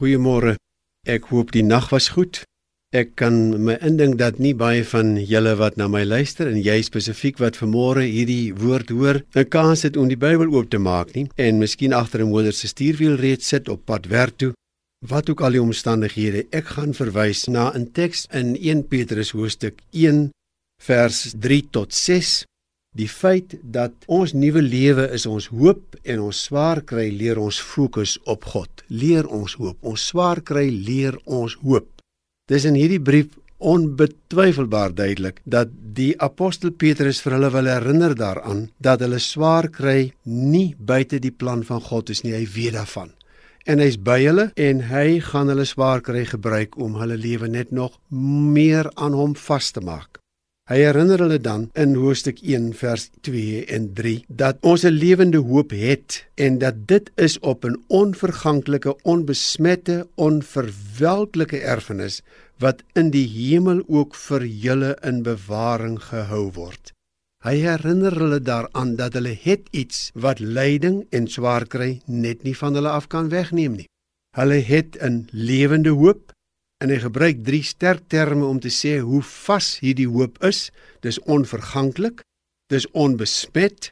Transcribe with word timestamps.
Goeiemôre. 0.00 0.54
Ek 1.04 1.26
hoop 1.28 1.50
die 1.52 1.60
nag 1.60 1.90
was 1.92 2.06
goed. 2.14 2.38
Ek 2.96 3.10
kan 3.20 3.34
my 3.66 3.74
indink 3.84 4.16
dat 4.16 4.38
nie 4.40 4.54
baie 4.56 4.80
van 4.88 5.10
julle 5.28 5.52
wat 5.60 5.76
na 5.76 5.90
my 5.92 6.00
luister 6.08 6.48
en 6.48 6.56
jy 6.56 6.78
spesifiek 6.86 7.36
wat 7.42 7.58
vanmôre 7.60 8.06
hierdie 8.08 8.54
woord 8.56 8.88
hoor, 8.96 9.20
'n 9.36 9.44
kans 9.52 9.84
het 9.84 9.98
om 10.00 10.08
die 10.08 10.16
Bybel 10.16 10.48
oop 10.56 10.70
te 10.70 10.78
maak 10.78 11.12
nie 11.14 11.28
en 11.36 11.60
miskien 11.60 11.92
agter 11.92 12.24
'n 12.24 12.32
moeder 12.32 12.52
se 12.52 12.66
stuurwiel 12.68 13.20
reeds 13.20 13.46
sit 13.46 13.68
op 13.68 13.84
pad 13.84 14.06
werk 14.06 14.38
toe. 14.38 14.54
Wat 15.06 15.28
ook 15.28 15.40
al 15.40 15.52
die 15.52 15.62
omstandighede, 15.62 16.46
ek 16.50 16.66
gaan 16.74 16.94
verwys 16.94 17.46
na 17.48 17.70
'n 17.76 17.92
teks 17.92 18.26
in 18.32 18.56
1 18.56 18.88
Petrus 18.88 19.30
hoofstuk 19.30 19.82
1 19.92 20.30
vers 20.82 21.34
3 21.38 21.68
tot 21.70 21.92
6 21.94 22.44
Die 22.98 23.08
feit 23.08 23.54
dat 23.62 23.92
ons 24.10 24.32
nuwe 24.34 24.62
lewe 24.62 25.04
is 25.14 25.22
ons 25.30 25.46
hoop 25.54 25.94
en 26.02 26.24
ons 26.26 26.38
swaar 26.48 26.80
kry 26.82 27.06
leer 27.14 27.38
ons 27.38 27.60
fokus 27.62 28.16
op 28.26 28.48
God. 28.50 28.82
Leer 28.88 29.28
ons 29.30 29.54
hoop. 29.60 29.78
Ons 29.86 30.08
swaar 30.10 30.42
kry 30.42 30.66
leer 30.74 31.14
ons 31.24 31.54
hoop. 31.62 31.86
Dis 32.50 32.66
in 32.66 32.74
hierdie 32.74 32.98
brief 32.98 33.36
onbetwyfelbaar 33.60 34.96
duidelik 34.96 35.38
dat 35.44 35.70
die 35.94 36.16
apostel 36.18 36.72
Petrus 36.72 37.20
vir 37.22 37.36
hulle 37.36 37.52
wil 37.54 37.70
herinner 37.70 38.16
daaraan 38.18 38.66
dat 38.82 39.04
hulle 39.04 39.20
swaar 39.22 39.68
kry 39.70 40.10
nie 40.24 40.74
buite 40.74 41.20
die 41.22 41.30
plan 41.30 41.62
van 41.62 41.84
God 41.86 42.10
is 42.10 42.24
nie. 42.24 42.34
Hy 42.34 42.46
weet 42.56 42.74
daarvan. 42.80 43.14
En 43.70 43.78
hy's 43.78 44.00
by 44.02 44.18
hulle 44.24 44.50
en 44.56 44.80
hy 44.90 45.20
gaan 45.22 45.52
hulle 45.52 45.68
swaar 45.68 46.02
kry 46.02 46.24
gebruik 46.26 46.74
om 46.80 46.98
hulle 46.98 47.20
lewe 47.20 47.46
net 47.52 47.70
nog 47.70 48.00
meer 48.10 48.90
aan 48.96 49.14
hom 49.14 49.38
vas 49.38 49.70
te 49.70 49.84
maak. 49.84 50.19
Hy 50.70 50.76
herinner 50.84 51.18
hulle 51.18 51.40
dan 51.42 51.64
in 51.82 51.96
hoofstuk 51.98 52.38
1 52.46 52.68
vers 52.78 53.08
2 53.26 53.64
en 53.74 53.88
3 53.98 54.12
dat 54.42 54.60
ons 54.62 54.84
'n 54.86 54.94
lewende 54.94 55.40
hoop 55.42 55.72
het 55.74 56.18
en 56.36 56.58
dat 56.62 56.86
dit 56.86 57.10
is 57.16 57.38
op 57.40 57.64
'n 57.64 57.74
onverganklike, 57.88 58.94
onbesmette, 59.02 60.06
onverwelklike 60.14 61.58
erfenis 61.58 62.22
wat 62.58 62.84
in 62.94 63.10
die 63.10 63.26
hemel 63.26 63.82
ook 63.88 64.14
vir 64.14 64.46
julle 64.46 64.96
in 65.02 65.22
bewaring 65.22 65.98
gehou 65.98 66.52
word. 66.52 66.92
Hy 67.42 67.56
herinner 67.56 68.14
hulle 68.14 68.40
daaraan 68.40 68.94
dat 68.96 69.12
hulle 69.12 69.38
het 69.42 69.66
iets 69.70 70.10
wat 70.14 70.38
lyding 70.38 71.06
en 71.10 71.26
swaar 71.26 71.66
kry 71.66 72.00
net 72.06 72.42
nie 72.42 72.56
van 72.56 72.74
hulle 72.74 72.88
af 72.88 73.08
kan 73.08 73.28
wegneem 73.28 73.74
nie. 73.74 73.88
Hulle 74.36 74.62
het 74.62 74.96
'n 75.02 75.26
lewende 75.32 75.90
hoop 75.90 76.32
En 76.80 76.88
hy 76.88 76.96
gebruik 77.02 77.42
drie 77.44 77.62
sterk 77.66 78.06
terme 78.08 78.46
om 78.48 78.60
te 78.60 78.72
sê 78.72 78.98
hoe 79.04 79.20
vas 79.22 79.78
hierdie 79.82 80.08
hoop 80.08 80.40
is. 80.46 80.70
Dis 81.04 81.20
onverganklik, 81.28 82.22
dis 82.72 82.86
onbesmet, 82.96 83.90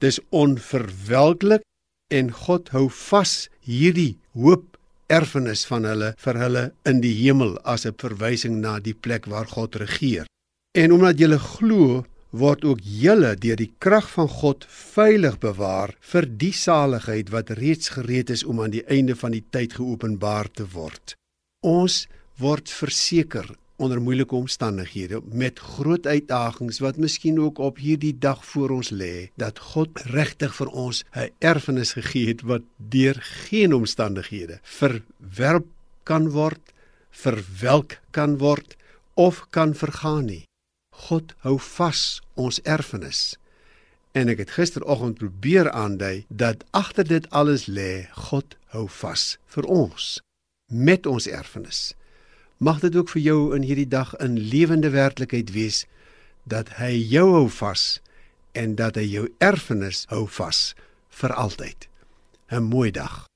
dis 0.00 0.20
onverwelklik 0.32 1.64
en 2.10 2.32
God 2.32 2.72
hou 2.74 2.88
vas 2.88 3.34
hierdie 3.60 4.16
hoop 4.32 4.78
erfenis 5.10 5.66
van 5.68 5.84
hulle 5.88 6.14
vir 6.24 6.38
hulle 6.44 6.64
in 6.88 7.02
die 7.04 7.14
hemel 7.18 7.58
as 7.74 7.84
'n 7.86 7.98
verwysing 8.02 8.60
na 8.60 8.78
die 8.80 8.94
plek 8.94 9.26
waar 9.26 9.46
God 9.46 9.76
regeer. 9.76 10.26
En 10.74 10.92
omdat 10.92 11.18
jy 11.18 11.36
glo, 11.36 12.04
word 12.30 12.64
ook 12.64 12.78
julle 12.82 13.34
deur 13.36 13.56
die 13.56 13.72
krag 13.78 14.06
van 14.10 14.28
God 14.28 14.64
veilig 14.68 15.38
bewaar 15.42 15.94
vir 16.00 16.26
die 16.26 16.52
saligheid 16.52 17.30
wat 17.34 17.50
reeds 17.50 17.88
gereed 17.96 18.30
is 18.30 18.44
om 18.44 18.60
aan 18.60 18.70
die 18.70 18.86
einde 18.86 19.16
van 19.16 19.32
die 19.34 19.44
tyd 19.50 19.72
geopenbaar 19.72 20.50
te 20.50 20.66
word. 20.72 21.14
Ons 21.66 22.06
word 22.40 22.70
verseker 22.72 23.46
onder 23.80 24.00
moeilike 24.00 24.34
omstandighede 24.34 25.20
met 25.32 25.58
groot 25.58 26.06
uitdagings 26.06 26.78
wat 26.84 26.96
miskien 26.96 27.40
ook 27.40 27.58
op 27.58 27.80
hierdie 27.80 28.12
dag 28.18 28.44
voor 28.44 28.70
ons 28.76 28.90
lê 28.90 29.30
dat 29.40 29.60
God 29.72 30.02
regtig 30.12 30.54
vir 30.56 30.68
ons 30.68 31.04
'n 31.16 31.30
erfenis 31.38 31.92
gegee 31.92 32.26
het 32.28 32.42
wat 32.42 32.62
deur 32.76 33.16
geen 33.46 33.72
omstandighede 33.72 34.60
verwerp 34.62 35.66
kan 36.02 36.30
word, 36.30 36.72
verwelk 37.10 37.98
kan 38.10 38.38
word 38.38 38.76
of 39.14 39.46
kan 39.50 39.74
vergaan 39.74 40.24
nie. 40.24 40.44
God 40.90 41.34
hou 41.38 41.58
vas 41.58 42.20
ons 42.34 42.60
erfenis. 42.62 43.36
En 44.12 44.28
ek 44.28 44.38
het 44.38 44.50
gisteroggend 44.50 45.18
probeer 45.18 45.70
aandui 45.70 46.24
dat 46.28 46.64
agter 46.70 47.06
dit 47.06 47.30
alles 47.30 47.66
lê 47.66 48.08
God 48.12 48.56
hou 48.74 48.88
vas 48.88 49.38
vir 49.46 49.64
ons 49.64 50.20
met 50.66 51.06
ons 51.06 51.26
erfenis. 51.26 51.94
Mag 52.60 52.80
dit 52.80 52.96
ook 52.96 53.08
vir 53.08 53.22
jou 53.24 53.38
in 53.56 53.62
hierdie 53.64 53.88
dag 53.88 54.12
'n 54.20 54.36
lewende 54.36 54.90
werklikheid 54.92 55.52
wees 55.56 55.86
dat 56.44 56.68
hy 56.76 56.92
jou 56.92 57.32
hou 57.32 57.48
vas 57.48 58.00
en 58.52 58.74
dat 58.74 59.00
hy 59.00 59.06
jou 59.08 59.32
erfenis 59.38 60.04
hou 60.12 60.26
vas 60.28 60.74
vir 61.08 61.32
altyd. 61.32 61.88
'n 62.52 62.62
Mooi 62.62 62.90
dag. 62.90 63.29